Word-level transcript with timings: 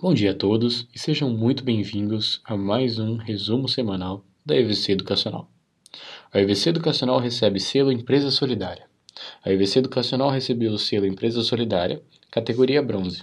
Bom 0.00 0.14
dia 0.14 0.32
a 0.32 0.34
todos 0.34 0.88
e 0.92 0.98
sejam 0.98 1.28
muito 1.28 1.62
bem-vindos 1.62 2.40
a 2.44 2.56
mais 2.56 2.98
um 2.98 3.16
resumo 3.16 3.68
semanal 3.68 4.24
da 4.44 4.56
EVC 4.56 4.92
Educacional. 4.92 5.48
A 6.32 6.40
EVC 6.40 6.70
Educacional 6.70 7.20
recebe 7.20 7.60
selo 7.60 7.92
Empresa 7.92 8.30
Solidária. 8.30 8.86
A 9.44 9.52
EVC 9.52 9.80
Educacional 9.80 10.30
recebeu 10.30 10.72
o 10.72 10.78
selo 10.78 11.06
Empresa 11.06 11.42
Solidária, 11.42 12.02
categoria 12.30 12.82
bronze, 12.82 13.22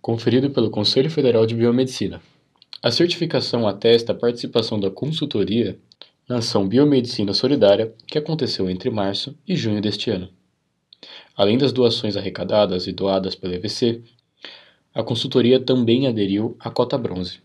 conferido 0.00 0.50
pelo 0.50 0.70
Conselho 0.70 1.10
Federal 1.10 1.46
de 1.46 1.54
Biomedicina. 1.54 2.20
A 2.82 2.90
certificação 2.90 3.68
atesta 3.68 4.12
a 4.12 4.16
participação 4.16 4.80
da 4.80 4.90
consultoria 4.90 5.78
na 6.26 6.38
ação 6.38 6.66
Biomedicina 6.66 7.34
Solidária 7.34 7.94
que 8.06 8.18
aconteceu 8.18 8.68
entre 8.68 8.90
março 8.90 9.36
e 9.46 9.54
junho 9.54 9.80
deste 9.80 10.10
ano. 10.10 10.30
Além 11.36 11.58
das 11.58 11.70
doações 11.70 12.16
arrecadadas 12.16 12.86
e 12.86 12.92
doadas 12.92 13.34
pela 13.34 13.54
EVC, 13.54 14.02
a 14.94 15.02
consultoria 15.02 15.60
também 15.60 16.06
aderiu 16.06 16.56
à 16.58 16.70
cota 16.70 16.96
bronze 16.96 17.40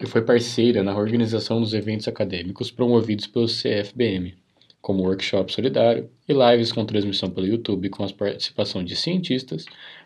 e 0.00 0.06
foi 0.06 0.22
parceira 0.22 0.82
na 0.82 0.96
organização 0.96 1.60
dos 1.60 1.74
eventos 1.74 2.06
acadêmicos 2.06 2.70
promovidos 2.70 3.26
pelo 3.26 3.46
CFBM, 3.46 4.34
como 4.80 5.02
workshop 5.02 5.52
solidário 5.52 6.08
e 6.28 6.32
lives 6.32 6.70
com 6.70 6.84
transmissão 6.84 7.30
pelo 7.30 7.46
YouTube 7.46 7.88
com 7.88 8.04
a 8.04 8.12
participação 8.12 8.84
de 8.84 8.94
cientistas, 8.94 9.64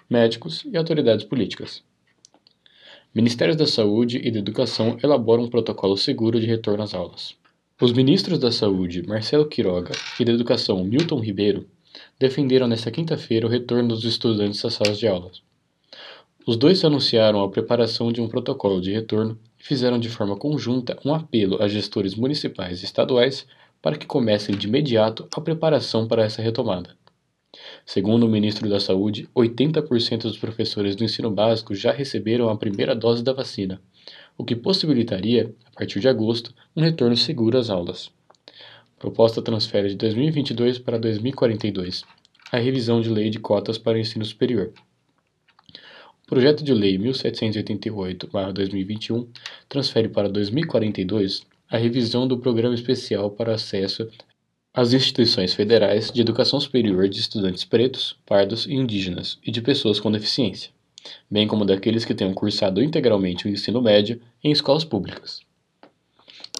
médicos 0.08 0.64
e 0.64 0.76
autoridades 0.76 1.24
políticas. 1.24 1.82
Ministérios 3.14 3.56
da 3.56 3.66
Saúde 3.66 4.20
e 4.24 4.30
da 4.30 4.38
Educação 4.38 4.96
elaboram 5.02 5.44
um 5.44 5.50
protocolo 5.50 5.96
seguro 5.98 6.40
de 6.40 6.46
retorno 6.46 6.82
às 6.82 6.94
aulas. 6.94 7.36
Os 7.78 7.92
ministros 7.92 8.38
da 8.38 8.50
Saúde, 8.50 9.02
Marcelo 9.06 9.46
Quiroga, 9.46 9.92
e 10.18 10.24
da 10.24 10.32
Educação, 10.32 10.82
Milton 10.84 11.18
Ribeiro, 11.18 11.66
defenderam 12.18 12.66
nesta 12.66 12.90
quinta-feira 12.90 13.46
o 13.46 13.50
retorno 13.50 13.88
dos 13.88 14.04
estudantes 14.04 14.64
às 14.64 14.74
salas 14.74 14.98
de 14.98 15.06
aulas. 15.06 15.42
Os 16.44 16.56
dois 16.56 16.84
anunciaram 16.84 17.40
a 17.40 17.48
preparação 17.48 18.10
de 18.10 18.20
um 18.20 18.28
protocolo 18.28 18.80
de 18.80 18.92
retorno 18.92 19.38
e 19.60 19.64
fizeram 19.64 19.98
de 19.98 20.08
forma 20.08 20.36
conjunta 20.36 20.98
um 21.04 21.14
apelo 21.14 21.62
a 21.62 21.68
gestores 21.68 22.16
municipais 22.16 22.82
e 22.82 22.84
estaduais 22.84 23.46
para 23.80 23.96
que 23.96 24.06
comecem 24.06 24.56
de 24.56 24.66
imediato 24.66 25.28
a 25.34 25.40
preparação 25.40 26.08
para 26.08 26.24
essa 26.24 26.42
retomada. 26.42 26.96
Segundo 27.86 28.24
o 28.24 28.28
ministro 28.28 28.68
da 28.68 28.80
Saúde, 28.80 29.28
80% 29.36 30.22
dos 30.22 30.36
professores 30.36 30.96
do 30.96 31.04
ensino 31.04 31.30
básico 31.30 31.74
já 31.74 31.92
receberam 31.92 32.48
a 32.48 32.56
primeira 32.56 32.94
dose 32.94 33.22
da 33.22 33.32
vacina, 33.32 33.80
o 34.36 34.44
que 34.44 34.56
possibilitaria, 34.56 35.54
a 35.66 35.78
partir 35.78 36.00
de 36.00 36.08
agosto, 36.08 36.52
um 36.74 36.82
retorno 36.82 37.16
seguro 37.16 37.56
às 37.56 37.70
aulas. 37.70 38.10
Proposta 38.98 39.42
transfere 39.42 39.90
de 39.90 39.96
2022 39.96 40.78
para 40.78 40.98
2042 40.98 42.04
a 42.50 42.58
revisão 42.58 43.00
de 43.00 43.08
lei 43.08 43.30
de 43.30 43.38
cotas 43.38 43.78
para 43.78 43.96
o 43.96 44.00
ensino 44.00 44.24
superior. 44.26 44.74
Projeto 46.32 46.64
de 46.64 46.72
Lei 46.72 46.96
1788-2021 46.96 49.28
transfere 49.68 50.08
para 50.08 50.30
2042 50.30 51.42
a 51.70 51.76
revisão 51.76 52.26
do 52.26 52.38
Programa 52.38 52.74
Especial 52.74 53.30
para 53.30 53.54
Acesso 53.54 54.08
às 54.72 54.94
Instituições 54.94 55.52
Federais 55.52 56.10
de 56.10 56.22
Educação 56.22 56.58
Superior 56.58 57.06
de 57.06 57.20
Estudantes 57.20 57.66
Pretos, 57.66 58.16
Pardos 58.24 58.64
e 58.64 58.72
Indígenas 58.72 59.38
e 59.44 59.50
de 59.50 59.60
pessoas 59.60 60.00
com 60.00 60.10
deficiência, 60.10 60.70
bem 61.30 61.46
como 61.46 61.66
daqueles 61.66 62.06
que 62.06 62.14
tenham 62.14 62.32
cursado 62.32 62.82
integralmente 62.82 63.46
o 63.46 63.50
ensino 63.50 63.82
médio 63.82 64.18
em 64.42 64.50
escolas 64.50 64.86
públicas. 64.86 65.42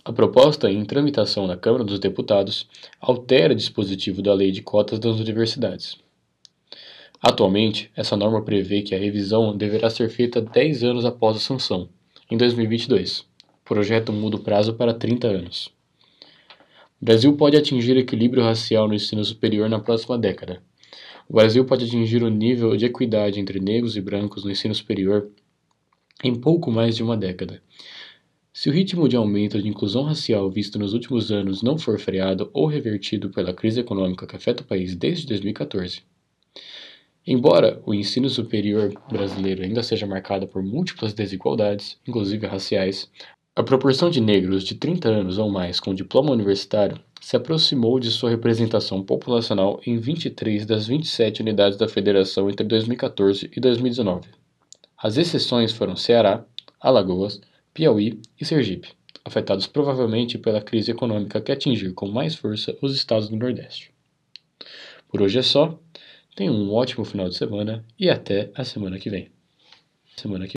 A 0.04 0.12
proposta, 0.12 0.70
em 0.70 0.84
tramitação 0.84 1.46
na 1.46 1.56
Câmara 1.56 1.82
dos 1.82 1.98
Deputados, 1.98 2.68
altera 3.00 3.54
o 3.54 3.56
dispositivo 3.56 4.20
da 4.20 4.34
Lei 4.34 4.50
de 4.50 4.60
Cotas 4.60 4.98
das 4.98 5.18
Universidades. 5.18 5.96
Atualmente, 7.22 7.88
essa 7.94 8.16
norma 8.16 8.42
prevê 8.42 8.82
que 8.82 8.96
a 8.96 8.98
revisão 8.98 9.56
deverá 9.56 9.88
ser 9.88 10.10
feita 10.10 10.42
10 10.42 10.82
anos 10.82 11.04
após 11.04 11.36
a 11.36 11.38
sanção, 11.38 11.88
em 12.28 12.36
2022. 12.36 13.20
O 13.20 13.64
projeto 13.64 14.12
muda 14.12 14.34
o 14.34 14.40
prazo 14.40 14.74
para 14.74 14.92
30 14.92 15.28
anos. 15.28 15.70
O 17.00 17.04
Brasil 17.04 17.36
pode 17.36 17.56
atingir 17.56 17.96
equilíbrio 17.96 18.42
racial 18.42 18.88
no 18.88 18.94
ensino 18.94 19.24
superior 19.24 19.70
na 19.70 19.78
próxima 19.78 20.18
década. 20.18 20.60
O 21.28 21.34
Brasil 21.34 21.64
pode 21.64 21.84
atingir 21.84 22.24
o 22.24 22.28
nível 22.28 22.76
de 22.76 22.86
equidade 22.86 23.38
entre 23.38 23.60
negros 23.60 23.96
e 23.96 24.00
brancos 24.00 24.42
no 24.44 24.50
ensino 24.50 24.74
superior 24.74 25.30
em 26.24 26.34
pouco 26.34 26.72
mais 26.72 26.96
de 26.96 27.04
uma 27.04 27.16
década. 27.16 27.62
Se 28.52 28.68
o 28.68 28.72
ritmo 28.72 29.08
de 29.08 29.14
aumento 29.14 29.62
de 29.62 29.68
inclusão 29.68 30.02
racial 30.02 30.50
visto 30.50 30.76
nos 30.76 30.92
últimos 30.92 31.30
anos 31.30 31.62
não 31.62 31.78
for 31.78 32.00
freado 32.00 32.50
ou 32.52 32.66
revertido 32.66 33.30
pela 33.30 33.54
crise 33.54 33.78
econômica 33.78 34.26
que 34.26 34.34
afeta 34.34 34.64
o 34.64 34.66
país 34.66 34.96
desde 34.96 35.24
2014, 35.28 36.02
Embora 37.26 37.80
o 37.86 37.94
ensino 37.94 38.28
superior 38.28 38.92
brasileiro 39.08 39.62
ainda 39.62 39.82
seja 39.82 40.06
marcado 40.06 40.48
por 40.48 40.62
múltiplas 40.62 41.12
desigualdades, 41.12 41.96
inclusive 42.06 42.46
raciais, 42.46 43.08
a 43.54 43.62
proporção 43.62 44.10
de 44.10 44.20
negros 44.20 44.64
de 44.64 44.74
30 44.74 45.08
anos 45.08 45.38
ou 45.38 45.50
mais 45.50 45.78
com 45.78 45.94
diploma 45.94 46.32
universitário 46.32 46.98
se 47.20 47.36
aproximou 47.36 48.00
de 48.00 48.10
sua 48.10 48.30
representação 48.30 49.02
populacional 49.04 49.80
em 49.86 49.98
23 49.98 50.66
das 50.66 50.88
27 50.88 51.42
unidades 51.42 51.78
da 51.78 51.86
federação 51.86 52.50
entre 52.50 52.66
2014 52.66 53.50
e 53.56 53.60
2019. 53.60 54.28
As 54.98 55.16
exceções 55.16 55.70
foram 55.72 55.94
Ceará, 55.94 56.44
Alagoas, 56.80 57.40
Piauí 57.72 58.20
e 58.40 58.44
Sergipe, 58.44 58.88
afetados 59.24 59.66
provavelmente 59.68 60.38
pela 60.38 60.60
crise 60.60 60.90
econômica 60.90 61.40
que 61.40 61.52
atingiu 61.52 61.94
com 61.94 62.08
mais 62.08 62.34
força 62.34 62.76
os 62.82 62.94
estados 62.94 63.28
do 63.28 63.36
Nordeste. 63.36 63.92
Por 65.08 65.22
hoje 65.22 65.38
é 65.38 65.42
só. 65.42 65.78
Tenha 66.34 66.50
um 66.50 66.72
ótimo 66.72 67.04
final 67.04 67.28
de 67.28 67.36
semana 67.36 67.84
e 67.98 68.08
até 68.08 68.50
a 68.54 68.64
semana 68.64 68.98
que 68.98 69.10
vem. 69.10 69.30
Semana 70.16 70.46
que 70.46 70.50